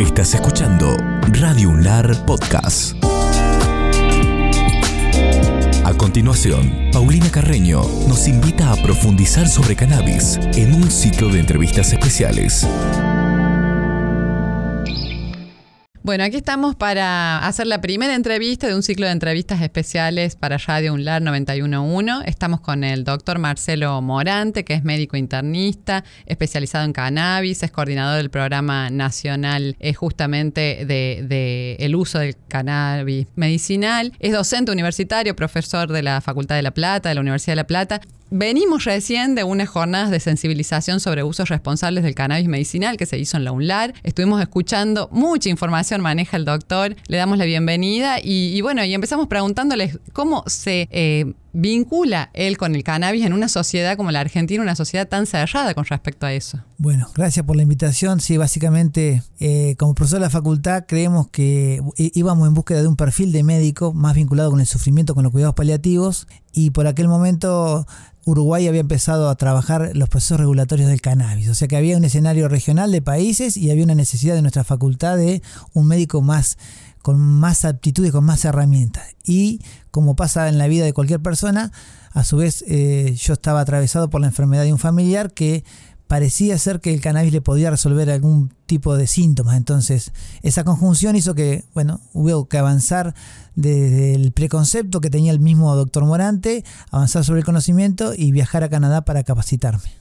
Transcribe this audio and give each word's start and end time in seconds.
Estás 0.00 0.32
escuchando 0.32 0.96
Radio 1.32 1.70
Unlar 1.70 2.24
Podcast. 2.24 2.94
A 5.84 5.94
continuación, 5.98 6.90
Paulina 6.92 7.28
Carreño 7.30 7.82
nos 8.06 8.28
invita 8.28 8.70
a 8.72 8.76
profundizar 8.76 9.48
sobre 9.48 9.74
cannabis 9.74 10.38
en 10.54 10.72
un 10.72 10.88
ciclo 10.88 11.28
de 11.30 11.40
entrevistas 11.40 11.92
especiales. 11.92 12.64
Bueno, 16.08 16.24
aquí 16.24 16.38
estamos 16.38 16.74
para 16.74 17.46
hacer 17.46 17.66
la 17.66 17.82
primera 17.82 18.14
entrevista 18.14 18.66
de 18.66 18.74
un 18.74 18.82
ciclo 18.82 19.04
de 19.04 19.12
entrevistas 19.12 19.60
especiales 19.60 20.36
para 20.36 20.56
Radio 20.56 20.94
UNLAR 20.94 21.20
911. 21.20 22.24
Estamos 22.24 22.62
con 22.62 22.82
el 22.82 23.04
doctor 23.04 23.38
Marcelo 23.38 24.00
Morante, 24.00 24.64
que 24.64 24.72
es 24.72 24.84
médico 24.84 25.18
internista, 25.18 26.04
especializado 26.24 26.86
en 26.86 26.94
cannabis, 26.94 27.62
es 27.62 27.70
coordinador 27.70 28.16
del 28.16 28.30
programa 28.30 28.88
nacional 28.88 29.76
eh, 29.80 29.92
justamente 29.92 30.86
de, 30.86 31.26
de, 31.28 31.76
el 31.78 31.94
uso 31.94 32.20
del 32.20 32.36
cannabis 32.48 33.26
medicinal, 33.36 34.14
es 34.18 34.32
docente 34.32 34.72
universitario, 34.72 35.36
profesor 35.36 35.92
de 35.92 36.02
la 36.02 36.22
Facultad 36.22 36.56
de 36.56 36.62
La 36.62 36.72
Plata, 36.72 37.10
de 37.10 37.16
la 37.16 37.20
Universidad 37.20 37.52
de 37.52 37.56
La 37.56 37.66
Plata, 37.66 38.00
Venimos 38.30 38.84
recién 38.84 39.34
de 39.34 39.42
unas 39.42 39.70
jornadas 39.70 40.10
de 40.10 40.20
sensibilización 40.20 41.00
sobre 41.00 41.22
usos 41.22 41.48
responsables 41.48 42.04
del 42.04 42.14
cannabis 42.14 42.46
medicinal 42.46 42.98
que 42.98 43.06
se 43.06 43.18
hizo 43.18 43.38
en 43.38 43.44
la 43.44 43.52
UNLAR. 43.52 43.94
Estuvimos 44.02 44.42
escuchando 44.42 45.08
mucha 45.10 45.48
información, 45.48 46.02
maneja 46.02 46.36
el 46.36 46.44
doctor. 46.44 46.94
Le 47.06 47.16
damos 47.16 47.38
la 47.38 47.46
bienvenida 47.46 48.18
y, 48.22 48.60
bueno, 48.60 48.84
y 48.84 48.92
empezamos 48.92 49.28
preguntándoles 49.28 49.98
cómo 50.12 50.44
se 50.46 50.88
eh, 50.90 51.32
vincula 51.60 52.30
él 52.34 52.56
con 52.56 52.76
el 52.76 52.84
cannabis 52.84 53.26
en 53.26 53.32
una 53.32 53.48
sociedad 53.48 53.96
como 53.96 54.12
la 54.12 54.20
Argentina, 54.20 54.62
una 54.62 54.76
sociedad 54.76 55.08
tan 55.08 55.26
cerrada 55.26 55.74
con 55.74 55.84
respecto 55.84 56.24
a 56.24 56.32
eso. 56.32 56.62
Bueno, 56.76 57.08
gracias 57.16 57.44
por 57.44 57.56
la 57.56 57.62
invitación. 57.62 58.20
Sí, 58.20 58.36
básicamente, 58.36 59.24
eh, 59.40 59.74
como 59.76 59.96
profesor 59.96 60.20
de 60.20 60.26
la 60.26 60.30
facultad, 60.30 60.84
creemos 60.86 61.28
que 61.30 61.82
íbamos 61.96 62.46
en 62.46 62.54
búsqueda 62.54 62.82
de 62.82 62.86
un 62.86 62.94
perfil 62.94 63.32
de 63.32 63.42
médico 63.42 63.92
más 63.92 64.14
vinculado 64.14 64.52
con 64.52 64.60
el 64.60 64.66
sufrimiento, 64.66 65.16
con 65.16 65.24
los 65.24 65.32
cuidados 65.32 65.56
paliativos, 65.56 66.28
y 66.52 66.70
por 66.70 66.86
aquel 66.86 67.08
momento 67.08 67.88
Uruguay 68.24 68.68
había 68.68 68.82
empezado 68.82 69.28
a 69.28 69.34
trabajar 69.34 69.90
los 69.94 70.08
procesos 70.08 70.38
regulatorios 70.38 70.88
del 70.88 71.00
cannabis. 71.00 71.48
O 71.48 71.56
sea 71.56 71.66
que 71.66 71.76
había 71.76 71.96
un 71.96 72.04
escenario 72.04 72.48
regional 72.48 72.92
de 72.92 73.02
países 73.02 73.56
y 73.56 73.72
había 73.72 73.82
una 73.82 73.96
necesidad 73.96 74.36
de 74.36 74.42
nuestra 74.42 74.62
facultad 74.62 75.16
de 75.16 75.42
un 75.72 75.88
médico 75.88 76.22
más 76.22 76.56
con 77.08 77.18
más 77.18 77.64
aptitudes, 77.64 78.12
con 78.12 78.26
más 78.26 78.44
herramientas. 78.44 79.16
Y 79.24 79.62
como 79.90 80.14
pasa 80.14 80.50
en 80.50 80.58
la 80.58 80.66
vida 80.66 80.84
de 80.84 80.92
cualquier 80.92 81.20
persona, 81.20 81.72
a 82.12 82.22
su 82.22 82.36
vez 82.36 82.62
eh, 82.68 83.16
yo 83.18 83.32
estaba 83.32 83.62
atravesado 83.62 84.10
por 84.10 84.20
la 84.20 84.26
enfermedad 84.26 84.64
de 84.64 84.74
un 84.74 84.78
familiar 84.78 85.32
que 85.32 85.64
parecía 86.06 86.58
ser 86.58 86.80
que 86.80 86.92
el 86.92 87.00
cannabis 87.00 87.32
le 87.32 87.40
podía 87.40 87.70
resolver 87.70 88.10
algún 88.10 88.52
tipo 88.66 88.94
de 88.94 89.06
síntomas. 89.06 89.56
Entonces, 89.56 90.12
esa 90.42 90.64
conjunción 90.64 91.16
hizo 91.16 91.34
que, 91.34 91.64
bueno, 91.72 91.98
hubo 92.12 92.46
que 92.46 92.58
avanzar 92.58 93.14
desde 93.54 94.14
el 94.14 94.30
preconcepto 94.32 95.00
que 95.00 95.08
tenía 95.08 95.32
el 95.32 95.40
mismo 95.40 95.74
doctor 95.76 96.04
Morante, 96.04 96.62
avanzar 96.90 97.24
sobre 97.24 97.40
el 97.40 97.46
conocimiento 97.46 98.12
y 98.14 98.32
viajar 98.32 98.64
a 98.64 98.68
Canadá 98.68 99.06
para 99.06 99.22
capacitarme. 99.22 99.94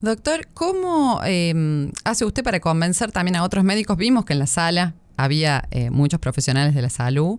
Doctor, 0.00 0.48
¿cómo 0.54 1.20
eh, 1.24 1.92
hace 2.02 2.24
usted 2.24 2.42
para 2.42 2.58
convencer 2.58 3.12
también 3.12 3.36
a 3.36 3.44
otros 3.44 3.62
médicos? 3.62 3.96
Vimos 3.96 4.24
que 4.24 4.32
en 4.32 4.40
la 4.40 4.48
sala 4.48 4.96
había 5.18 5.64
eh, 5.70 5.90
muchos 5.90 6.20
profesionales 6.20 6.74
de 6.74 6.80
la 6.80 6.88
salud, 6.88 7.38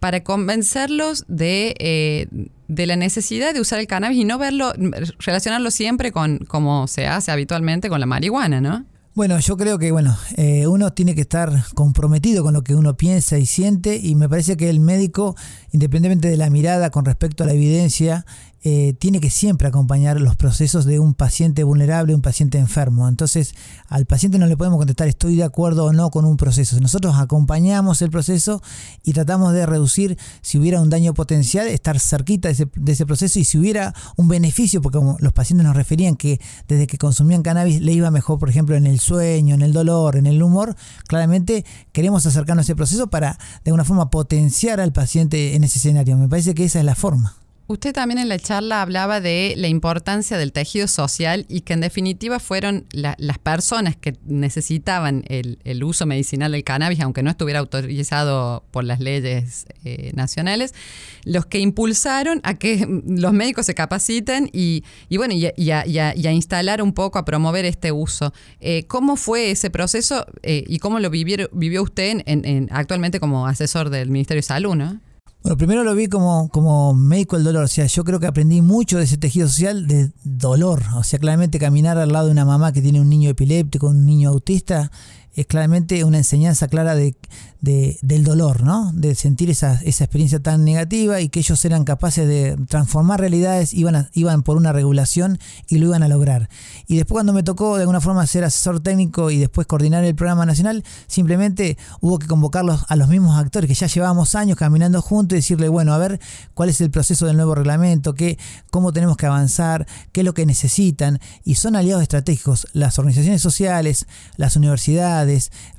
para 0.00 0.22
convencerlos 0.24 1.24
de, 1.28 1.74
eh, 1.78 2.26
de, 2.68 2.86
la 2.86 2.96
necesidad 2.96 3.54
de 3.54 3.60
usar 3.60 3.78
el 3.78 3.86
cannabis 3.86 4.18
y 4.18 4.24
no 4.24 4.38
verlo, 4.38 4.72
relacionarlo 5.18 5.70
siempre 5.70 6.10
con, 6.10 6.38
como 6.38 6.86
se 6.86 7.06
hace 7.06 7.30
habitualmente, 7.30 7.88
con 7.88 8.00
la 8.00 8.06
marihuana, 8.06 8.60
¿no? 8.60 8.84
Bueno, 9.12 9.38
yo 9.40 9.56
creo 9.56 9.78
que 9.78 9.90
bueno, 9.90 10.16
eh, 10.36 10.68
uno 10.68 10.92
tiene 10.92 11.16
que 11.16 11.22
estar 11.22 11.64
comprometido 11.74 12.44
con 12.44 12.54
lo 12.54 12.62
que 12.62 12.76
uno 12.76 12.96
piensa 12.96 13.38
y 13.38 13.44
siente 13.44 13.96
y 13.96 14.14
me 14.14 14.28
parece 14.28 14.56
que 14.56 14.70
el 14.70 14.78
médico, 14.78 15.36
independientemente 15.72 16.28
de 16.28 16.36
la 16.36 16.50
mirada 16.50 16.90
con 16.90 17.04
respecto 17.04 17.44
a 17.44 17.46
la 17.46 17.52
evidencia, 17.52 18.24
eh, 18.62 18.92
tiene 18.98 19.20
que 19.20 19.30
siempre 19.30 19.68
acompañar 19.68 20.20
los 20.20 20.36
procesos 20.36 20.84
de 20.84 20.98
un 20.98 21.14
paciente 21.14 21.64
vulnerable, 21.64 22.14
un 22.14 22.20
paciente 22.20 22.58
enfermo. 22.58 23.08
Entonces, 23.08 23.54
al 23.88 24.04
paciente 24.04 24.38
no 24.38 24.46
le 24.46 24.56
podemos 24.58 24.76
contestar 24.76 25.08
estoy 25.08 25.34
de 25.34 25.44
acuerdo 25.44 25.86
o 25.86 25.92
no 25.94 26.10
con 26.10 26.26
un 26.26 26.36
proceso. 26.36 26.78
Nosotros 26.78 27.14
acompañamos 27.16 28.02
el 28.02 28.10
proceso 28.10 28.62
y 29.02 29.14
tratamos 29.14 29.54
de 29.54 29.64
reducir 29.64 30.18
si 30.42 30.58
hubiera 30.58 30.82
un 30.82 30.90
daño 30.90 31.14
potencial, 31.14 31.68
estar 31.68 31.98
cerquita 31.98 32.48
de 32.48 32.52
ese, 32.52 32.68
de 32.76 32.92
ese 32.92 33.06
proceso 33.06 33.38
y 33.38 33.44
si 33.44 33.56
hubiera 33.56 33.94
un 34.16 34.28
beneficio, 34.28 34.82
porque 34.82 34.98
como 34.98 35.16
los 35.20 35.32
pacientes 35.32 35.66
nos 35.66 35.74
referían 35.74 36.16
que 36.16 36.38
desde 36.68 36.86
que 36.86 36.98
consumían 36.98 37.42
cannabis 37.42 37.80
le 37.80 37.92
iba 37.92 38.10
mejor, 38.10 38.38
por 38.38 38.50
ejemplo, 38.50 38.76
en 38.76 38.86
el 38.86 39.00
sueño, 39.00 39.54
en 39.54 39.62
el 39.62 39.72
dolor, 39.72 40.16
en 40.16 40.26
el 40.26 40.42
humor, 40.42 40.76
claramente 41.06 41.64
queremos 41.92 42.26
acercarnos 42.26 42.64
a 42.64 42.66
ese 42.66 42.76
proceso 42.76 43.08
para 43.08 43.38
de 43.64 43.70
alguna 43.70 43.84
forma 43.84 44.10
potenciar 44.10 44.80
al 44.80 44.92
paciente 44.92 45.54
en 45.54 45.59
ese 45.64 45.78
escenario. 45.78 46.16
Me 46.16 46.28
parece 46.28 46.54
que 46.54 46.64
esa 46.64 46.78
es 46.78 46.84
la 46.84 46.94
forma. 46.94 47.36
Usted 47.70 47.92
también 47.92 48.18
en 48.18 48.28
la 48.28 48.36
charla 48.36 48.82
hablaba 48.82 49.20
de 49.20 49.54
la 49.56 49.68
importancia 49.68 50.36
del 50.36 50.50
tejido 50.50 50.88
social 50.88 51.46
y 51.48 51.60
que 51.60 51.72
en 51.72 51.80
definitiva 51.80 52.40
fueron 52.40 52.84
las 52.90 53.38
personas 53.38 53.94
que 53.94 54.16
necesitaban 54.24 55.22
el, 55.28 55.84
uso 55.84 56.04
medicinal 56.04 56.50
del 56.50 56.64
cannabis, 56.64 56.98
aunque 56.98 57.22
no 57.22 57.30
estuviera 57.30 57.60
autorizado 57.60 58.64
por 58.72 58.82
las 58.82 58.98
leyes 58.98 59.66
eh, 59.84 60.10
nacionales, 60.16 60.74
los 61.22 61.46
que 61.46 61.60
impulsaron 61.60 62.40
a 62.42 62.54
que 62.54 62.84
los 63.06 63.32
médicos 63.32 63.66
se 63.66 63.76
capaciten 63.76 64.50
y, 64.52 64.82
bueno, 65.16 65.32
y, 65.32 65.70
a, 65.70 66.32
instalar 66.32 66.82
un 66.82 66.92
poco, 66.92 67.20
a 67.20 67.24
promover 67.24 67.66
este 67.66 67.92
uso. 67.92 68.32
Eh, 68.58 68.82
¿Cómo 68.88 69.14
fue 69.14 69.52
ese 69.52 69.70
proceso 69.70 70.26
eh, 70.42 70.64
y 70.66 70.80
cómo 70.80 70.98
lo 70.98 71.08
vivió 71.08 71.82
usted 71.84 72.20
en, 72.26 72.68
actualmente 72.72 73.20
como 73.20 73.46
asesor 73.46 73.90
del 73.90 74.10
Ministerio 74.10 74.38
de 74.38 74.42
Salud? 74.42 74.74
¿no? 74.74 75.00
Bueno, 75.42 75.56
primero 75.56 75.84
lo 75.84 75.94
vi 75.94 76.06
como, 76.06 76.50
como 76.50 76.92
médico 76.92 77.36
del 77.36 77.46
dolor, 77.46 77.64
o 77.64 77.68
sea, 77.68 77.86
yo 77.86 78.04
creo 78.04 78.20
que 78.20 78.26
aprendí 78.26 78.60
mucho 78.60 78.98
de 78.98 79.04
ese 79.04 79.16
tejido 79.16 79.48
social 79.48 79.86
de 79.86 80.12
dolor, 80.22 80.82
o 80.94 81.02
sea, 81.02 81.18
claramente 81.18 81.58
caminar 81.58 81.96
al 81.96 82.12
lado 82.12 82.26
de 82.26 82.32
una 82.32 82.44
mamá 82.44 82.74
que 82.74 82.82
tiene 82.82 83.00
un 83.00 83.08
niño 83.08 83.30
epiléptico, 83.30 83.86
un 83.88 84.04
niño 84.04 84.28
autista, 84.28 84.90
es 85.34 85.46
claramente 85.46 86.02
una 86.04 86.18
enseñanza 86.18 86.68
clara 86.68 86.94
de, 86.94 87.14
del 87.60 88.24
dolor, 88.24 88.62
¿no? 88.62 88.90
De 88.92 89.14
sentir 89.14 89.50
esa, 89.50 89.80
esa, 89.84 90.04
experiencia 90.04 90.40
tan 90.40 90.64
negativa 90.64 91.20
y 91.20 91.28
que 91.28 91.40
ellos 91.40 91.64
eran 91.64 91.84
capaces 91.84 92.26
de 92.26 92.56
transformar 92.68 93.20
realidades, 93.20 93.74
iban, 93.74 94.08
iban 94.14 94.42
por 94.42 94.56
una 94.56 94.72
regulación 94.72 95.38
y 95.68 95.78
lo 95.78 95.86
iban 95.86 96.02
a 96.02 96.08
lograr. 96.08 96.48
Y 96.86 96.96
después 96.96 97.16
cuando 97.16 97.32
me 97.32 97.42
tocó 97.42 97.76
de 97.76 97.82
alguna 97.82 98.00
forma 98.00 98.26
ser 98.26 98.44
asesor 98.44 98.80
técnico 98.80 99.30
y 99.30 99.38
después 99.38 99.66
coordinar 99.66 100.04
el 100.04 100.14
programa 100.14 100.46
nacional, 100.46 100.84
simplemente 101.06 101.76
hubo 102.00 102.18
que 102.18 102.26
convocarlos 102.26 102.84
a 102.88 102.96
los 102.96 103.08
mismos 103.08 103.38
actores 103.38 103.68
que 103.68 103.74
ya 103.74 103.86
llevábamos 103.86 104.34
años 104.34 104.56
caminando 104.56 105.02
juntos 105.02 105.36
y 105.36 105.40
decirle, 105.40 105.68
bueno, 105.68 105.92
a 105.92 105.98
ver 105.98 106.18
cuál 106.54 106.70
es 106.70 106.80
el 106.80 106.90
proceso 106.90 107.26
del 107.26 107.36
nuevo 107.36 107.54
reglamento, 107.54 108.14
qué, 108.14 108.38
cómo 108.70 108.92
tenemos 108.92 109.16
que 109.16 109.26
avanzar, 109.26 109.86
qué 110.12 110.22
es 110.22 110.24
lo 110.24 110.34
que 110.34 110.46
necesitan. 110.46 111.20
Y 111.44 111.56
son 111.56 111.76
aliados 111.76 112.02
estratégicos 112.02 112.66
las 112.72 112.98
organizaciones 112.98 113.42
sociales, 113.42 114.06
las 114.36 114.56
universidades, 114.56 115.19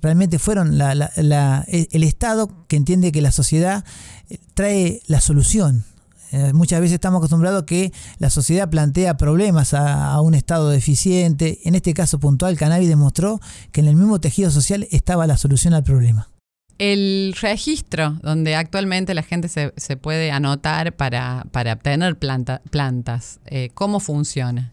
realmente 0.01 0.39
fueron 0.39 0.77
la 0.77 0.91
el 1.67 2.03
Estado 2.03 2.49
que 2.67 2.75
entiende 2.75 3.11
que 3.11 3.21
la 3.21 3.31
sociedad 3.31 3.83
eh, 4.29 4.37
trae 4.53 5.01
la 5.07 5.21
solución. 5.21 5.85
Eh, 6.31 6.53
muchas 6.53 6.79
veces 6.79 6.95
estamos 6.95 7.19
acostumbrados 7.19 7.63
a 7.63 7.65
que 7.65 7.91
la 8.17 8.29
sociedad 8.29 8.69
plantea 8.69 9.17
problemas 9.17 9.73
a, 9.73 10.19
un 10.21 10.33
Estado 10.33 10.69
deficiente. 10.69 11.59
En 11.65 11.75
este 11.75 11.93
caso 11.93 12.19
puntual, 12.19 12.57
Cannabis 12.57 12.87
demostró 12.87 13.41
que 13.71 13.81
en 13.81 13.87
el 13.87 13.95
mismo 13.95 14.21
tejido 14.21 14.49
social 14.49 14.87
estaba 14.91 15.27
la 15.27 15.37
solución 15.37 15.73
al 15.73 15.83
problema. 15.83 16.29
El 16.77 17.35
registro 17.39 18.17
donde 18.23 18.55
actualmente 18.55 19.13
la 19.13 19.23
gente 19.23 19.49
se, 19.49 19.97
puede 19.97 20.31
anotar 20.31 20.95
para, 20.95 21.45
obtener 21.53 22.17
plantas, 22.17 23.39
eh, 23.45 23.69
¿cómo 23.73 23.99
funciona? 23.99 24.71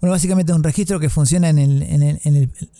Bueno, 0.00 0.12
básicamente 0.12 0.52
es 0.52 0.56
un 0.56 0.62
registro 0.62 1.00
que 1.00 1.10
funciona 1.10 1.48
en 1.48 1.58
el, 1.58 1.82
en, 1.82 2.02
el, 2.02 2.20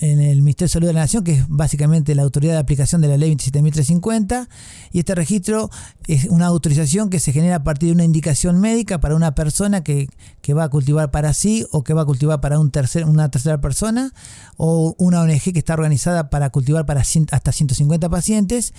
en, 0.00 0.20
el, 0.20 0.42
Ministerio 0.42 0.66
de 0.66 0.72
Salud 0.72 0.86
de 0.86 0.92
la 0.92 1.00
Nación, 1.00 1.24
que 1.24 1.32
es 1.32 1.48
básicamente 1.48 2.14
la 2.14 2.22
autoridad 2.22 2.52
de 2.52 2.60
aplicación 2.60 3.00
de 3.00 3.08
la 3.08 3.16
ley 3.16 3.34
27.350. 3.34 4.48
Y 4.92 5.00
este 5.00 5.16
registro 5.16 5.68
es 6.06 6.26
una 6.26 6.46
autorización 6.46 7.10
que 7.10 7.18
se 7.18 7.32
genera 7.32 7.56
a 7.56 7.64
partir 7.64 7.88
de 7.88 7.94
una 7.94 8.04
indicación 8.04 8.60
médica 8.60 9.00
para 9.00 9.16
una 9.16 9.34
persona 9.34 9.82
que, 9.82 10.08
que 10.42 10.54
va 10.54 10.62
a 10.62 10.68
cultivar 10.68 11.10
para 11.10 11.32
sí 11.32 11.66
o 11.72 11.82
que 11.82 11.92
va 11.92 12.02
a 12.02 12.04
cultivar 12.04 12.40
para 12.40 12.60
un 12.60 12.70
tercer, 12.70 13.04
una 13.04 13.28
tercera 13.30 13.60
persona 13.60 14.12
o 14.56 14.94
una 14.98 15.20
ONG 15.20 15.52
que 15.52 15.58
está 15.58 15.74
organizada 15.74 16.30
para 16.30 16.50
cultivar 16.50 16.86
para 16.86 17.00
hasta 17.00 17.52
150 17.52 18.08
pacientes. 18.08 18.74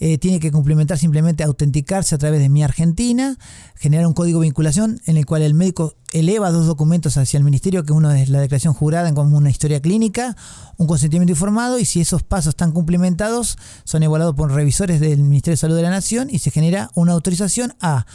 Eh, 0.00 0.16
tiene 0.16 0.40
que 0.40 0.50
cumplimentar 0.50 0.98
simplemente 0.98 1.44
autenticarse 1.44 2.14
a 2.14 2.18
través 2.18 2.40
de 2.40 2.48
Mi 2.48 2.62
Argentina, 2.62 3.36
generar 3.76 4.06
un 4.06 4.14
código 4.14 4.40
de 4.40 4.46
vinculación 4.46 5.00
en 5.04 5.18
el 5.18 5.26
cual 5.26 5.42
el 5.42 5.52
médico 5.52 5.94
eleva 6.12 6.50
dos 6.50 6.66
documentos 6.66 7.16
hacia 7.16 7.38
el 7.38 7.44
ministerio, 7.44 7.84
que 7.84 7.92
uno 7.92 8.10
es 8.12 8.28
la 8.28 8.40
declaración 8.40 8.74
jurada 8.74 9.08
en 9.08 9.14
como 9.14 9.36
una 9.36 9.50
historia 9.50 9.80
clínica, 9.80 10.36
un 10.76 10.86
consentimiento 10.86 11.32
informado, 11.32 11.78
y 11.78 11.84
si 11.84 12.00
esos 12.00 12.22
pasos 12.22 12.50
están 12.50 12.72
cumplimentados, 12.72 13.56
son 13.84 14.02
evaluados 14.02 14.34
por 14.34 14.52
revisores 14.52 15.00
del 15.00 15.22
Ministerio 15.22 15.54
de 15.54 15.58
Salud 15.58 15.76
de 15.76 15.82
la 15.82 15.90
Nación 15.90 16.28
y 16.30 16.38
se 16.38 16.50
genera 16.50 16.90
una 16.94 17.12
autorización 17.12 17.74
a 17.80 18.06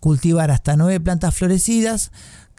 cultivar 0.00 0.50
hasta 0.50 0.76
nueve 0.76 1.00
plantas 1.00 1.34
florecidas, 1.34 2.10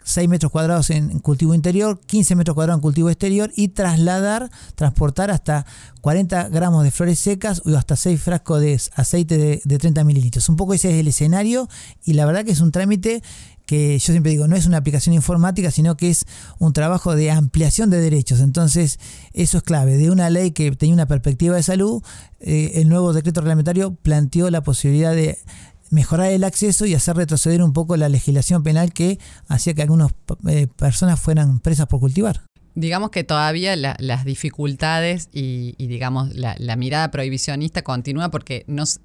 6 0.06 0.28
metros 0.28 0.52
cuadrados 0.52 0.90
en 0.90 1.18
cultivo 1.18 1.52
interior, 1.52 2.00
15 2.06 2.36
metros 2.36 2.54
cuadrados 2.54 2.78
en 2.78 2.82
cultivo 2.82 3.10
exterior 3.10 3.50
y 3.56 3.68
trasladar, 3.68 4.50
transportar 4.76 5.32
hasta 5.32 5.66
40 6.00 6.48
gramos 6.48 6.84
de 6.84 6.92
flores 6.92 7.18
secas 7.18 7.60
o 7.66 7.76
hasta 7.76 7.96
6 7.96 8.20
frascos 8.20 8.60
de 8.60 8.80
aceite 8.94 9.36
de, 9.36 9.60
de 9.64 9.78
30 9.78 10.04
mililitros. 10.04 10.48
Un 10.48 10.54
poco 10.54 10.74
ese 10.74 10.90
es 10.90 11.00
el 11.00 11.08
escenario 11.08 11.68
y 12.04 12.12
la 12.12 12.24
verdad 12.24 12.44
que 12.44 12.52
es 12.52 12.60
un 12.60 12.70
trámite 12.70 13.20
que 13.66 13.98
yo 13.98 14.12
siempre 14.12 14.30
digo, 14.30 14.46
no 14.46 14.54
es 14.54 14.66
una 14.66 14.78
aplicación 14.78 15.12
informática, 15.12 15.72
sino 15.72 15.96
que 15.96 16.08
es 16.08 16.24
un 16.58 16.72
trabajo 16.72 17.16
de 17.16 17.32
ampliación 17.32 17.90
de 17.90 18.00
derechos. 18.00 18.40
Entonces, 18.40 19.00
eso 19.32 19.58
es 19.58 19.64
clave. 19.64 19.96
De 19.96 20.10
una 20.10 20.30
ley 20.30 20.52
que 20.52 20.70
tenía 20.70 20.94
una 20.94 21.06
perspectiva 21.06 21.56
de 21.56 21.64
salud, 21.64 22.00
eh, 22.38 22.72
el 22.76 22.88
nuevo 22.88 23.12
decreto 23.12 23.40
reglamentario 23.40 23.94
planteó 23.96 24.50
la 24.50 24.62
posibilidad 24.62 25.12
de 25.12 25.38
mejorar 25.90 26.32
el 26.32 26.44
acceso 26.44 26.86
y 26.86 26.94
hacer 26.94 27.16
retroceder 27.16 27.62
un 27.62 27.72
poco 27.72 27.96
la 27.96 28.08
legislación 28.08 28.62
penal 28.62 28.92
que 28.92 29.18
hacía 29.48 29.74
que 29.74 29.82
algunas 29.82 30.12
eh, 30.48 30.66
personas 30.76 31.20
fueran 31.20 31.60
presas 31.60 31.86
por 31.86 32.00
cultivar 32.00 32.42
digamos 32.76 33.10
que 33.10 33.24
todavía 33.24 33.74
las 33.74 34.24
dificultades 34.24 35.30
y, 35.32 35.74
digamos 35.78 36.34
la, 36.34 36.76
mirada 36.76 37.10
prohibicionista 37.10 37.82
continúa 37.82 38.30
porque 38.30 38.64
nos, 38.68 39.00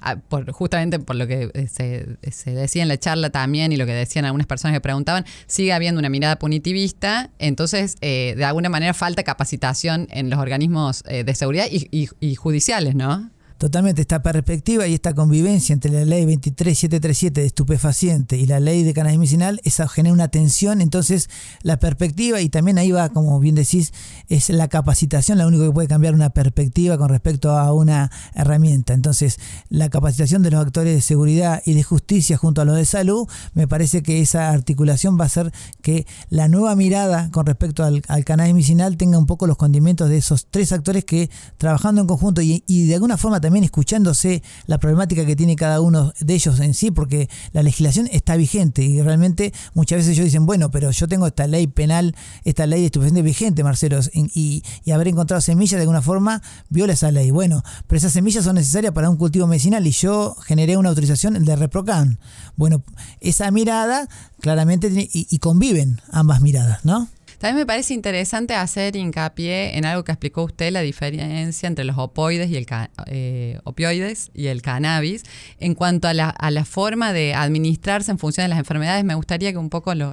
ah, 0.00 0.16
por, 0.16 0.50
justamente 0.52 1.00
por 1.00 1.16
lo 1.16 1.26
que 1.26 1.50
eh, 1.52 1.66
se, 1.66 2.50
decía 2.52 2.82
en 2.82 2.88
la 2.88 2.98
charla 2.98 3.30
también 3.30 3.72
y 3.72 3.76
lo 3.76 3.84
que 3.84 3.92
decían 3.92 4.24
algunas 4.24 4.46
personas 4.46 4.76
que 4.76 4.80
preguntaban, 4.80 5.26
sigue 5.48 5.72
habiendo 5.72 5.98
una 5.98 6.08
mirada 6.08 6.38
punitivista, 6.38 7.30
entonces 7.40 7.96
eh, 8.00 8.34
de 8.36 8.44
alguna 8.44 8.68
manera 8.68 8.94
falta 8.94 9.24
capacitación 9.24 10.06
en 10.10 10.30
los 10.30 10.38
organismos 10.38 11.02
eh, 11.08 11.24
de 11.24 11.34
seguridad 11.34 11.66
y 11.70 12.34
judiciales, 12.36 12.94
¿no? 12.94 13.28
Totalmente, 13.58 14.02
esta 14.02 14.22
perspectiva 14.22 14.86
y 14.86 14.92
esta 14.92 15.14
convivencia 15.14 15.72
entre 15.72 15.90
la 15.90 16.04
ley 16.04 16.26
23737 16.26 17.40
de 17.40 17.46
estupefaciente 17.46 18.36
y 18.36 18.44
la 18.44 18.60
ley 18.60 18.82
de 18.82 18.92
cannabis 18.92 19.18
medicinal, 19.18 19.62
esa 19.64 19.88
genera 19.88 20.12
una 20.12 20.28
tensión, 20.28 20.82
entonces 20.82 21.30
la 21.62 21.78
perspectiva 21.78 22.42
y 22.42 22.50
también 22.50 22.76
ahí 22.76 22.90
va, 22.90 23.08
como 23.08 23.40
bien 23.40 23.54
decís, 23.54 23.94
es 24.28 24.50
la 24.50 24.68
capacitación, 24.68 25.38
lo 25.38 25.46
único 25.46 25.64
que 25.64 25.72
puede 25.72 25.88
cambiar 25.88 26.12
una 26.12 26.28
perspectiva 26.28 26.98
con 26.98 27.08
respecto 27.08 27.50
a 27.52 27.72
una 27.72 28.10
herramienta. 28.34 28.92
Entonces, 28.92 29.38
la 29.70 29.88
capacitación 29.88 30.42
de 30.42 30.50
los 30.50 30.60
actores 30.60 30.94
de 30.94 31.00
seguridad 31.00 31.62
y 31.64 31.72
de 31.72 31.82
justicia 31.82 32.36
junto 32.36 32.60
a 32.60 32.66
los 32.66 32.76
de 32.76 32.84
salud, 32.84 33.26
me 33.54 33.66
parece 33.66 34.02
que 34.02 34.20
esa 34.20 34.50
articulación 34.50 35.18
va 35.18 35.24
a 35.24 35.28
hacer 35.28 35.50
que 35.80 36.06
la 36.28 36.48
nueva 36.48 36.76
mirada 36.76 37.30
con 37.30 37.46
respecto 37.46 37.84
al, 37.84 38.02
al 38.08 38.24
cannabis 38.26 38.52
medicinal 38.52 38.98
tenga 38.98 39.16
un 39.16 39.24
poco 39.24 39.46
los 39.46 39.56
condimentos 39.56 40.10
de 40.10 40.18
esos 40.18 40.46
tres 40.50 40.72
actores 40.72 41.06
que 41.06 41.30
trabajando 41.56 42.02
en 42.02 42.06
conjunto 42.06 42.42
y, 42.42 42.62
y 42.66 42.84
de 42.84 42.96
alguna 42.96 43.16
forma 43.16 43.40
también 43.46 43.62
escuchándose 43.62 44.42
la 44.66 44.78
problemática 44.78 45.24
que 45.24 45.36
tiene 45.36 45.54
cada 45.54 45.80
uno 45.80 46.12
de 46.18 46.34
ellos 46.34 46.58
en 46.58 46.74
sí, 46.74 46.90
porque 46.90 47.30
la 47.52 47.62
legislación 47.62 48.08
está 48.10 48.34
vigente 48.34 48.82
y 48.82 49.00
realmente 49.00 49.52
muchas 49.72 49.98
veces 49.98 50.14
ellos 50.14 50.24
dicen, 50.24 50.46
bueno, 50.46 50.72
pero 50.72 50.90
yo 50.90 51.06
tengo 51.06 51.28
esta 51.28 51.46
ley 51.46 51.68
penal, 51.68 52.16
esta 52.42 52.66
ley 52.66 52.80
de 52.80 52.86
estupefacientes 52.86 53.22
vigente, 53.22 53.62
Marcelo, 53.62 54.00
y, 54.12 54.64
haber 54.92 55.06
encontrado 55.06 55.40
semillas 55.40 55.78
de 55.78 55.82
alguna 55.82 56.02
forma 56.02 56.42
viola 56.70 56.94
esa 56.94 57.12
ley. 57.12 57.30
Bueno, 57.30 57.62
pero 57.86 57.98
esas 57.98 58.12
semillas 58.12 58.42
son 58.42 58.56
necesarias 58.56 58.92
para 58.92 59.08
un 59.10 59.16
cultivo 59.16 59.46
medicinal 59.46 59.86
y 59.86 59.92
yo 59.92 60.34
generé 60.44 60.76
una 60.76 60.88
autorización 60.88 61.44
de 61.44 61.54
Reprocan. 61.54 62.18
Bueno, 62.56 62.82
esa 63.20 63.48
mirada 63.52 64.08
claramente 64.40 64.90
y 64.92 65.38
conviven 65.38 66.00
ambas 66.10 66.40
miradas, 66.40 66.84
¿no? 66.84 67.08
También 67.46 67.62
me 67.62 67.66
parece 67.66 67.94
interesante 67.94 68.54
hacer 68.54 68.96
hincapié 68.96 69.78
en 69.78 69.84
algo 69.84 70.02
que 70.02 70.10
explicó 70.10 70.42
usted, 70.42 70.72
la 70.72 70.80
diferencia 70.80 71.68
entre 71.68 71.84
los 71.84 71.96
opoides 71.96 72.50
y 72.50 72.56
el 72.56 72.66
eh, 73.06 73.60
opioides 73.62 74.32
y 74.34 74.48
el 74.48 74.62
cannabis. 74.62 75.22
En 75.60 75.76
cuanto 75.76 76.08
a 76.08 76.12
la, 76.12 76.28
a 76.28 76.50
la 76.50 76.64
forma 76.64 77.12
de 77.12 77.34
administrarse 77.34 78.10
en 78.10 78.18
función 78.18 78.46
de 78.46 78.48
las 78.48 78.58
enfermedades, 78.58 79.04
me 79.04 79.14
gustaría 79.14 79.52
que 79.52 79.58
un 79.58 79.70
poco 79.70 79.94
lo, 79.94 80.12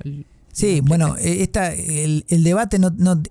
Sí, 0.54 0.82
bueno, 0.82 1.16
eh, 1.18 1.42
esta, 1.42 1.74
el, 1.74 2.26
el 2.30 2.44
debate, 2.44 2.78
no, 2.78 2.92
no, 2.96 3.24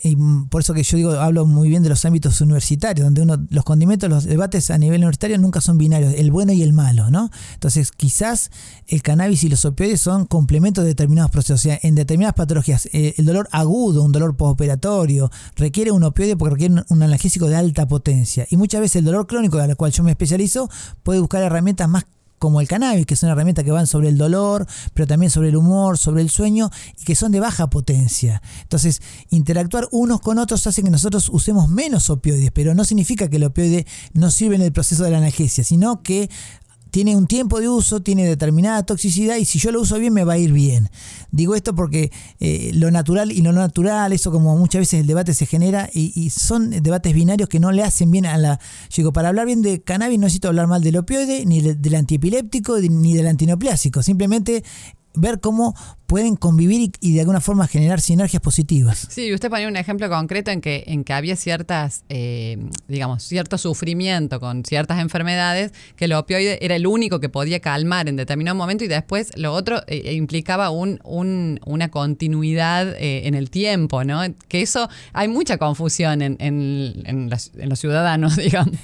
por 0.50 0.60
eso 0.60 0.74
que 0.74 0.82
yo 0.82 0.96
digo, 0.96 1.12
hablo 1.12 1.46
muy 1.46 1.68
bien 1.68 1.84
de 1.84 1.88
los 1.88 2.04
ámbitos 2.04 2.40
universitarios, 2.40 3.04
donde 3.04 3.22
uno, 3.22 3.46
los 3.48 3.62
condimentos, 3.62 4.10
los 4.10 4.24
debates 4.24 4.72
a 4.72 4.76
nivel 4.76 4.98
universitario 4.98 5.38
nunca 5.38 5.60
son 5.60 5.78
binarios, 5.78 6.14
el 6.14 6.32
bueno 6.32 6.52
y 6.52 6.64
el 6.64 6.72
malo, 6.72 7.12
¿no? 7.12 7.30
Entonces, 7.54 7.92
quizás 7.92 8.50
el 8.88 9.02
cannabis 9.02 9.44
y 9.44 9.48
los 9.48 9.64
opioides 9.64 10.00
son 10.00 10.26
complementos 10.26 10.82
de 10.82 10.88
determinados 10.88 11.30
procesos. 11.30 11.60
O 11.60 11.62
sea, 11.62 11.78
en 11.84 11.94
determinadas 11.94 12.34
patologías, 12.34 12.88
eh, 12.92 13.14
el 13.16 13.24
dolor 13.24 13.48
agudo, 13.52 14.02
un 14.02 14.10
dolor 14.10 14.36
postoperatorio, 14.36 15.30
requiere 15.54 15.92
un 15.92 16.02
opioide 16.02 16.36
porque 16.36 16.54
requiere 16.54 16.82
un 16.88 17.02
analgésico 17.04 17.46
de 17.46 17.54
alta 17.54 17.86
potencia. 17.86 18.48
Y 18.50 18.56
muchas 18.56 18.80
veces 18.80 18.96
el 18.96 19.04
dolor 19.04 19.28
crónico, 19.28 19.58
a 19.58 19.68
la 19.68 19.76
cual 19.76 19.92
yo 19.92 20.02
me 20.02 20.10
especializo, 20.10 20.68
puede 21.04 21.20
buscar 21.20 21.44
herramientas 21.44 21.88
más 21.88 22.04
como 22.42 22.60
el 22.60 22.66
cannabis, 22.66 23.06
que 23.06 23.14
es 23.14 23.22
una 23.22 23.30
herramienta 23.30 23.62
que 23.62 23.70
van 23.70 23.86
sobre 23.86 24.08
el 24.08 24.18
dolor, 24.18 24.66
pero 24.94 25.06
también 25.06 25.30
sobre 25.30 25.50
el 25.50 25.56
humor, 25.56 25.96
sobre 25.96 26.22
el 26.22 26.28
sueño, 26.28 26.70
y 27.00 27.04
que 27.04 27.14
son 27.14 27.30
de 27.30 27.38
baja 27.38 27.70
potencia. 27.70 28.42
Entonces, 28.62 29.00
interactuar 29.30 29.86
unos 29.92 30.20
con 30.20 30.40
otros 30.40 30.66
hace 30.66 30.82
que 30.82 30.90
nosotros 30.90 31.28
usemos 31.28 31.68
menos 31.68 32.10
opioides, 32.10 32.50
pero 32.50 32.74
no 32.74 32.84
significa 32.84 33.28
que 33.30 33.36
el 33.36 33.44
opioide 33.44 33.86
no 34.12 34.32
sirve 34.32 34.56
en 34.56 34.62
el 34.62 34.72
proceso 34.72 35.04
de 35.04 35.12
la 35.12 35.18
analgesia, 35.18 35.62
sino 35.62 36.02
que 36.02 36.30
tiene 36.92 37.16
un 37.16 37.26
tiempo 37.26 37.58
de 37.58 37.70
uso, 37.70 38.02
tiene 38.02 38.26
determinada 38.26 38.84
toxicidad 38.84 39.36
y 39.36 39.46
si 39.46 39.58
yo 39.58 39.72
lo 39.72 39.80
uso 39.80 39.98
bien 39.98 40.12
me 40.12 40.24
va 40.24 40.34
a 40.34 40.38
ir 40.38 40.52
bien. 40.52 40.90
Digo 41.30 41.54
esto 41.54 41.74
porque 41.74 42.12
eh, 42.38 42.70
lo 42.74 42.90
natural 42.90 43.32
y 43.32 43.40
lo 43.40 43.50
no 43.50 43.60
natural, 43.60 44.12
eso 44.12 44.30
como 44.30 44.58
muchas 44.58 44.80
veces 44.80 45.00
el 45.00 45.06
debate 45.06 45.32
se 45.32 45.46
genera 45.46 45.88
y, 45.92 46.28
son 46.28 46.70
debates 46.82 47.14
binarios 47.14 47.48
que 47.48 47.60
no 47.60 47.72
le 47.72 47.82
hacen 47.82 48.10
bien 48.10 48.26
a 48.26 48.36
la... 48.36 48.60
Digo, 48.94 49.10
para 49.10 49.28
hablar 49.28 49.46
bien 49.46 49.62
de 49.62 49.80
cannabis 49.82 50.18
no 50.18 50.26
necesito 50.26 50.48
hablar 50.48 50.66
mal 50.66 50.82
del 50.82 50.98
opioide, 50.98 51.46
ni 51.46 51.62
del 51.62 51.94
antiepiléptico, 51.94 52.78
ni 52.78 53.14
del 53.14 53.26
antineoplásico. 53.26 54.02
Simplemente 54.02 54.62
ver 55.14 55.40
cómo 55.40 55.74
pueden 56.06 56.36
convivir 56.36 56.92
y, 57.00 57.14
de 57.14 57.20
alguna 57.20 57.40
forma 57.40 57.66
generar 57.66 58.00
sinergias 58.00 58.42
positivas. 58.42 59.08
Sí, 59.10 59.32
usted 59.32 59.48
ponía 59.48 59.66
un 59.66 59.76
ejemplo 59.76 60.10
concreto 60.10 60.50
en 60.50 60.60
que, 60.60 60.84
en 60.86 61.04
que 61.04 61.14
había 61.14 61.36
ciertas, 61.36 62.04
eh, 62.10 62.58
digamos, 62.86 63.22
cierto 63.22 63.56
sufrimiento 63.56 64.38
con 64.38 64.62
ciertas 64.62 65.00
enfermedades, 65.00 65.72
que 65.96 66.04
el 66.04 66.12
opioide 66.12 66.62
era 66.64 66.76
el 66.76 66.86
único 66.86 67.18
que 67.18 67.30
podía 67.30 67.60
calmar 67.60 68.10
en 68.10 68.16
determinado 68.16 68.54
momento 68.54 68.84
y 68.84 68.88
después 68.88 69.30
lo 69.36 69.54
otro 69.54 69.78
eh, 69.86 70.02
eh, 70.04 70.12
implicaba 70.12 70.68
un, 70.68 71.00
una 71.64 71.90
continuidad 71.90 72.94
en 72.98 73.34
el 73.34 73.48
tiempo, 73.48 74.04
¿no? 74.04 74.20
Que 74.48 74.60
eso, 74.60 74.88
hay 75.14 75.28
mucha 75.28 75.56
confusión 75.56 76.20
en, 76.20 76.36
en, 76.40 77.30
los 77.30 77.78
ciudadanos, 77.78 78.36
digamos 78.42 78.76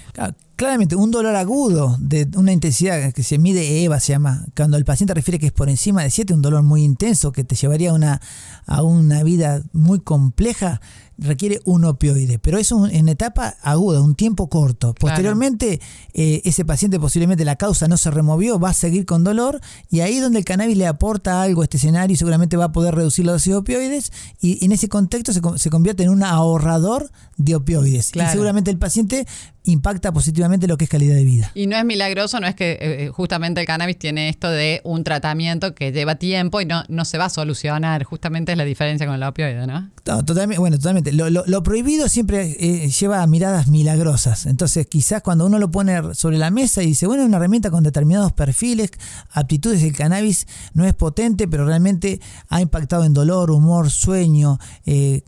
claramente 0.58 0.96
un 0.96 1.12
dolor 1.12 1.36
agudo 1.36 1.96
de 2.00 2.28
una 2.34 2.52
intensidad 2.52 3.12
que 3.12 3.22
se 3.22 3.38
mide 3.38 3.84
EVA, 3.84 4.00
se 4.00 4.12
llama, 4.12 4.44
cuando 4.56 4.76
el 4.76 4.84
paciente 4.84 5.14
refiere 5.14 5.38
que 5.38 5.46
es 5.46 5.52
por 5.52 5.68
encima 5.68 6.02
de 6.02 6.10
7, 6.10 6.34
un 6.34 6.42
dolor 6.42 6.64
muy 6.64 6.82
intenso 6.82 7.30
que 7.30 7.44
te 7.44 7.54
llevaría 7.54 7.90
a 7.90 7.94
una, 7.94 8.20
a 8.66 8.82
una 8.82 9.22
vida 9.22 9.62
muy 9.72 10.00
compleja, 10.00 10.80
requiere 11.18 11.60
un 11.64 11.84
opioide, 11.84 12.38
pero 12.38 12.58
eso 12.58 12.86
en 12.86 13.08
etapa 13.08 13.56
aguda, 13.62 14.00
un 14.00 14.14
tiempo 14.14 14.48
corto. 14.48 14.94
Posteriormente, 14.94 15.80
eh, 16.14 16.40
ese 16.44 16.64
paciente 16.64 17.00
posiblemente 17.00 17.44
la 17.44 17.56
causa 17.56 17.88
no 17.88 17.96
se 17.96 18.10
removió, 18.10 18.58
va 18.58 18.70
a 18.70 18.74
seguir 18.74 19.04
con 19.04 19.24
dolor 19.24 19.60
y 19.90 20.00
ahí 20.00 20.20
donde 20.20 20.38
el 20.38 20.44
cannabis 20.44 20.76
le 20.76 20.86
aporta 20.86 21.42
algo 21.42 21.62
a 21.62 21.64
este 21.64 21.76
escenario 21.76 22.16
seguramente 22.16 22.56
va 22.56 22.66
a 22.66 22.72
poder 22.72 22.94
reducir 22.94 23.26
la 23.26 23.32
dosis 23.32 23.52
de 23.52 23.56
opioides 23.56 24.12
y 24.40 24.64
en 24.64 24.72
ese 24.72 24.88
contexto 24.88 25.32
se, 25.32 25.40
se 25.56 25.70
convierte 25.70 26.04
en 26.04 26.10
un 26.10 26.22
ahorrador 26.22 27.10
de 27.36 27.54
opioides. 27.56 28.12
Y 28.14 28.20
seguramente 28.30 28.70
el 28.70 28.78
paciente 28.78 29.26
impacta 29.64 30.12
positivamente 30.12 30.66
lo 30.66 30.76
que 30.76 30.84
es 30.84 30.90
calidad 30.90 31.14
de 31.14 31.24
vida. 31.24 31.50
Y 31.54 31.66
no 31.66 31.76
es 31.76 31.84
milagroso, 31.84 32.40
no 32.40 32.46
es 32.46 32.54
que 32.54 32.72
eh, 32.72 32.78
eh, 32.80 33.08
justamente 33.10 33.60
el 33.60 33.66
cannabis 33.66 33.98
tiene 33.98 34.28
esto 34.28 34.50
de 34.50 34.80
un 34.84 35.04
tratamiento 35.04 35.74
que 35.74 35.92
lleva 35.92 36.16
tiempo 36.16 36.60
y 36.60 36.66
no, 36.66 36.84
no 36.88 37.04
se 37.04 37.18
va 37.18 37.26
a 37.26 37.30
solucionar. 37.30 38.04
Justamente 38.04 38.52
es 38.52 38.58
la 38.58 38.64
diferencia 38.64 39.06
con 39.06 39.14
el 39.14 39.22
opioide, 39.22 39.66
¿no? 39.66 39.90
totalmente, 40.04 40.58
bueno, 40.58 40.78
totalmente. 40.78 41.07
Lo, 41.12 41.62
prohibido 41.62 42.08
siempre 42.08 42.56
eh, 42.58 42.88
lleva 42.88 43.22
a 43.22 43.26
miradas 43.26 43.68
milagrosas. 43.68 44.46
Entonces, 44.46 44.86
quizás 44.86 45.22
cuando 45.22 45.46
uno 45.46 45.58
lo 45.58 45.70
pone 45.70 46.14
sobre 46.14 46.38
la 46.38 46.50
mesa 46.50 46.82
y 46.82 46.86
dice, 46.86 47.06
bueno, 47.06 47.24
una 47.24 47.36
herramienta 47.36 47.70
con 47.70 47.82
determinados 47.82 48.32
perfiles, 48.32 48.90
aptitudes, 49.30 49.82
el 49.82 49.94
cannabis 49.94 50.46
no 50.74 50.84
es 50.84 50.94
potente, 50.94 51.48
pero 51.48 51.66
realmente 51.66 52.20
ha 52.48 52.60
impactado 52.60 53.04
en 53.04 53.14
dolor, 53.14 53.50
humor, 53.50 53.90
sueño, 53.90 54.58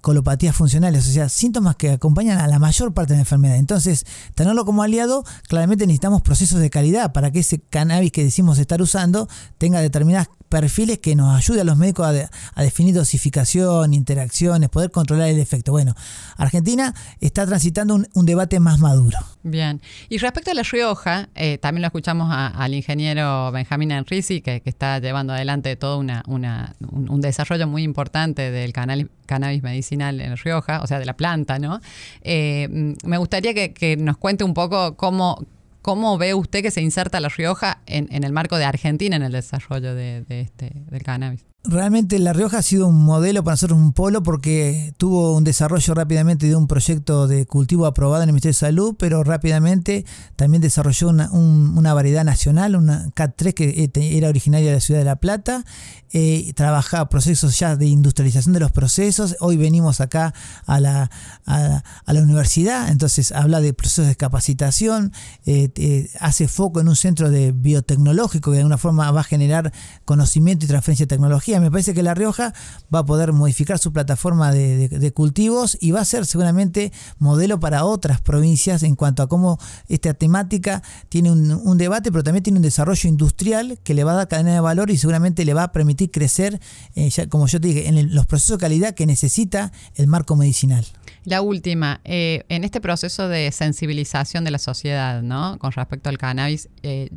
colopatías 0.01 0.55
funcionales, 0.57 1.07
o 1.09 1.11
sea, 1.11 1.29
síntomas 1.29 1.77
que 1.77 1.91
acompañan 1.91 2.39
a 2.39 2.47
la 2.47 2.59
mayor 2.59 2.95
parte 2.95 3.13
de 3.13 3.19
la 3.19 3.23
enfermedad. 3.23 3.57
Entonces, 3.57 4.05
tenerlo 4.35 4.65
como 4.65 4.83
aliado, 4.83 5.25
claramente 5.49 5.87
necesitamos 5.87 6.23
procesos 6.23 6.61
de 6.61 6.71
calidad 6.71 7.13
para 7.13 7.31
que 7.31 7.41
ese 7.41 7.61
cannabis 7.61 8.13
que 8.13 8.25
decimos 8.25 8.59
estar 8.59 8.81
usando 8.83 9.29
tenga 9.59 9.81
determinadas 9.81 10.29
perfiles 10.51 10.99
que 10.99 11.15
nos 11.15 11.35
ayude 11.35 11.63
a 11.63 11.65
los 11.65 11.79
médicos 11.79 12.07
a, 12.07 12.63
definir 12.63 12.95
dosificación, 12.95 13.95
interacciones, 13.95 14.69
poder 14.69 14.91
controlar 14.91 15.29
el 15.29 15.39
efecto. 15.39 15.70
Bueno, 15.71 15.95
Argentina 16.37 16.95
está 17.21 17.47
transitando 17.47 17.95
un, 18.15 18.27
debate 18.27 18.61
más 18.61 18.79
maduro. 18.79 19.19
Bien. 19.43 19.81
Y 20.09 20.19
respecto 20.19 20.51
a 20.51 20.55
La 20.55 20.63
Rioja, 20.63 21.29
eh, 21.35 21.59
también 21.59 21.83
lo 21.83 21.87
escuchamos 21.87 22.29
al 22.31 22.75
ingeniero 22.75 23.51
Benjamín 23.53 23.91
Enrisi, 23.91 24.41
que, 24.41 24.63
está 24.65 24.99
llevando 24.99 25.33
adelante 25.33 25.75
todo 25.77 25.99
un, 25.99 27.21
desarrollo 27.21 27.67
muy 27.67 27.83
importante 27.83 28.51
del 28.51 28.73
cannabis 28.73 29.63
medicinal 29.63 30.21
en 30.21 30.31
La 30.31 30.37
Rioja, 30.37 30.81
o 30.83 30.87
sea, 30.87 30.99
de 30.99 31.07
la 31.07 31.17
planta, 31.17 31.59
¿no? 31.59 31.81
Eh, 32.23 32.95
me 33.05 33.19
gustaría 33.19 33.55
que, 33.55 33.73
que 33.73 33.97
nos 33.97 34.17
cuente 34.17 34.45
un 34.45 34.55
poco 34.55 34.97
cómo 34.97 35.45
¿Cómo 35.83 36.19
ve 36.19 36.35
usted 36.35 36.63
que 36.63 36.71
se 36.71 36.83
inserta 36.83 37.21
La 37.21 37.29
Rioja 37.29 37.81
en, 37.87 38.23
el 38.23 38.33
marco 38.33 38.59
de 38.59 38.65
Argentina 38.65 39.17
en 39.17 39.23
el 39.23 39.33
desarrollo 39.33 39.95
de, 39.95 40.25
este, 40.29 40.73
del 40.91 41.03
cannabis? 41.03 41.47
Realmente 41.63 42.19
La 42.19 42.33
Rioja 42.33 42.59
ha 42.59 42.63
sido 42.63 42.87
un 42.87 43.05
modelo 43.05 43.45
para 43.45 43.53
nosotros, 43.53 43.79
un 43.79 43.93
polo, 43.93 44.23
porque 44.23 44.95
tuvo 44.97 45.37
un 45.37 45.45
desarrollo 45.45 45.93
rápidamente 45.93 46.47
de 46.47 46.57
un 46.57 46.67
proyecto 46.67 47.29
de 47.29 47.45
cultivo 47.45 47.85
aprobado 47.85 48.23
en 48.23 48.31
el 48.31 48.33
Ministerio 48.33 48.53
de 48.53 48.61
Salud, 48.61 48.97
pero 48.99 49.23
rápidamente 49.25 50.07
también 50.37 50.63
desarrolló 50.63 51.11
una, 51.11 51.93
variedad 51.93 52.25
nacional, 52.25 52.77
una 52.77 53.09
CAT3 53.09 53.53
que 53.53 53.69
eh, 53.95 54.17
era 54.17 54.31
originaria 54.31 54.69
de 54.69 54.77
la 54.77 54.81
ciudad 54.81 55.01
de 55.01 55.05
La 55.05 55.17
Plata, 55.17 55.67
eh, 56.13 56.51
trabajaba 56.57 57.11
procesos 57.11 57.59
ya 57.59 57.77
de 57.77 57.87
industrialización 57.87 58.55
de 58.55 58.61
los 58.61 58.73
procesos. 58.73 59.37
Hoy 59.41 59.59
venimos 59.59 60.01
acá 60.01 60.33
a 60.65 60.81
la, 60.81 61.11
a, 61.45 61.83
la 62.07 62.23
universidad, 62.23 62.89
entonces 62.89 63.33
habla 63.33 63.61
de 63.61 63.75
procesos 63.75 64.07
de 64.07 64.17
capacitación, 64.17 65.13
eh, 65.45 66.09
hace 66.21 66.49
foco 66.49 66.81
en 66.81 66.89
un 66.89 66.97
centro 66.97 67.31
de 67.31 67.53
biotecnológico 67.53 68.51
que 68.51 68.55
de 68.55 68.61
alguna 68.63 68.79
forma 68.79 69.11
va 69.11 69.21
a 69.21 69.25
generar 69.25 69.75
conocimiento 70.07 70.65
y 70.65 70.69
transferencia 70.69 71.05
de 71.05 71.09
tecnología 71.09 71.50
me 71.59 71.71
parece 71.71 71.95
que 71.95 72.03
La 72.03 72.15
Rioja 72.15 72.55
va 72.95 73.01
a 73.01 73.05
poder 73.05 73.33
modificar 73.33 73.79
su 73.79 73.93
plataforma 73.93 74.53
de, 74.53 75.13
cultivos 75.13 75.77
y 75.81 75.91
va 75.91 76.01
a 76.01 76.05
ser 76.05 76.27
seguramente 76.27 76.93
modelo 77.19 77.59
para 77.59 77.85
otras 77.85 78.21
provincias 78.21 78.83
en 78.85 78.95
cuanto 78.95 79.23
a 79.23 79.29
cómo 79.29 79.59
esta 79.89 80.15
temática 80.15 80.83
tiene 81.09 81.33
un, 81.33 81.79
debate, 81.79 82.13
pero 82.13 82.23
también 82.23 82.43
tiene 82.43 82.59
un 82.59 82.63
desarrollo 82.63 83.09
industrial 83.09 83.79
que 83.83 83.95
le 83.95 84.05
va 84.05 84.13
a 84.13 84.17
dar 84.17 84.29
cadena 84.29 84.53
de 84.53 84.61
valor 84.61 84.91
y 84.91 84.99
seguramente 84.99 85.45
le 85.45 85.55
va 85.55 85.65
a 85.65 85.73
permitir 85.73 86.11
crecer, 86.11 86.61
eh, 86.95 87.11
como 87.29 87.47
yo 87.47 87.61
te 87.61 87.69
dije, 87.69 87.89
en 87.89 88.15
los 88.15 88.27
procesos 88.27 88.59
de 88.59 88.61
calidad 88.61 88.95
que 88.95 89.07
necesita 89.07 89.73
el 89.95 90.07
marco 90.07 90.37
medicinal. 90.37 90.87
La 91.25 91.43
última, 91.43 92.01
eh, 92.05 92.45
en 92.49 92.65
este 92.65 92.81
proceso 92.81 93.29
de 93.29 93.53
sensibilización 93.53 94.43
de 94.43 94.51
la 94.51 94.59
sociedad, 94.59 95.21
¿no? 95.21 95.59
Con 95.59 95.73
respecto 95.73 96.09
al 96.09 96.17
cannabis, 96.17 96.71
eh, 96.83 97.11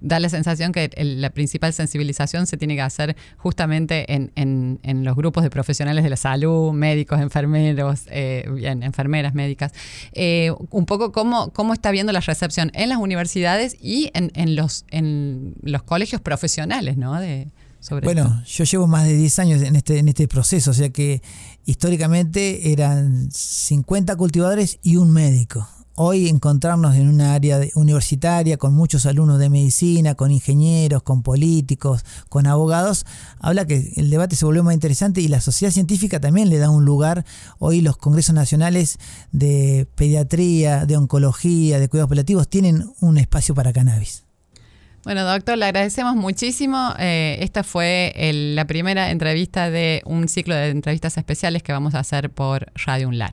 da 0.00 0.20
la 0.20 0.28
sensación 0.28 0.70
que 0.70 0.88
la 0.96 1.30
principal 1.30 1.72
sensibilización 1.72 2.46
se 2.46 2.56
tiene 2.56 2.76
que 2.76 2.82
hacer 2.82 3.16
justamente 3.38 4.14
en, 4.14 4.30
en, 4.36 5.04
los 5.04 5.16
grupos 5.16 5.42
de 5.42 5.50
profesionales 5.50 6.04
de 6.04 6.10
la 6.10 6.16
salud, 6.16 6.72
médicos, 6.72 7.20
enfermeros, 7.20 8.02
eh, 8.10 8.48
bien, 8.54 8.84
enfermeras, 8.84 9.34
médicas. 9.34 9.72
un 10.70 10.86
poco 10.86 11.10
cómo, 11.10 11.52
cómo 11.52 11.72
está 11.72 11.90
viendo 11.90 12.12
la 12.12 12.20
recepción 12.20 12.70
en 12.74 12.88
las 12.88 12.98
universidades 12.98 13.76
y 13.80 14.10
en, 14.14 14.30
en 14.34 14.54
los, 14.54 14.84
en 14.90 15.54
los 15.62 15.82
colegios 15.82 16.20
profesionales, 16.20 16.96
¿no? 16.96 17.18
De, 17.18 17.48
bueno, 18.02 18.42
yo 18.44 18.64
llevo 18.64 18.86
más 18.86 19.06
de 19.06 19.16
10 19.16 19.38
años 19.38 19.62
en 19.62 19.76
este, 19.76 19.98
en 19.98 20.08
este 20.08 20.28
proceso, 20.28 20.70
o 20.70 20.74
sea 20.74 20.90
que 20.90 21.22
históricamente 21.64 22.72
eran 22.72 23.30
50 23.30 24.16
cultivadores 24.16 24.78
y 24.82 24.96
un 24.96 25.10
médico. 25.10 25.66
Hoy 26.02 26.28
encontrarnos 26.28 26.94
en 26.96 27.08
una 27.08 27.34
área 27.34 27.60
universitaria 27.74 28.56
con 28.56 28.72
muchos 28.72 29.04
alumnos 29.04 29.38
de 29.38 29.50
medicina, 29.50 30.14
con 30.14 30.30
ingenieros, 30.30 31.02
con 31.02 31.22
políticos, 31.22 32.04
con 32.28 32.46
abogados, 32.46 33.04
habla 33.38 33.66
que 33.66 33.92
el 33.96 34.08
debate 34.08 34.36
se 34.36 34.46
volvió 34.46 34.62
más 34.64 34.72
interesante 34.72 35.20
y 35.20 35.28
la 35.28 35.40
sociedad 35.42 35.72
científica 35.72 36.20
también 36.20 36.48
le 36.48 36.58
da 36.58 36.70
un 36.70 36.86
lugar. 36.86 37.26
Hoy 37.58 37.82
los 37.82 37.98
congresos 37.98 38.34
nacionales 38.34 38.98
de 39.32 39.86
pediatría, 39.94 40.86
de 40.86 40.96
oncología, 40.96 41.78
de 41.78 41.88
cuidados 41.88 42.08
paliativos 42.08 42.48
tienen 42.48 42.90
un 43.00 43.18
espacio 43.18 43.54
para 43.54 43.72
cannabis. 43.72 44.24
Bueno, 45.04 45.24
doctor, 45.24 45.56
le 45.56 45.66
agradecemos 45.66 46.14
muchísimo. 46.14 46.94
Eh, 46.98 47.38
esta 47.40 47.64
fue 47.64 48.12
la 48.54 48.66
primera 48.66 49.10
entrevista 49.10 49.70
de 49.70 50.02
un 50.04 50.28
ciclo 50.28 50.54
de 50.54 50.68
entrevistas 50.68 51.16
especiales 51.16 51.62
que 51.62 51.72
vamos 51.72 51.94
a 51.94 52.00
hacer 52.00 52.28
por 52.30 52.70
Radio 52.84 53.08
Unlar. 53.08 53.32